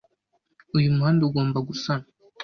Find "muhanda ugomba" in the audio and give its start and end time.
0.95-1.57